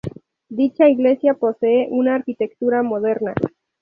Dicha 0.49 0.87
iglesia 0.89 1.35
posee 1.35 1.87
una 1.91 2.15
arquitectura 2.15 2.81
moderna. 2.81 3.35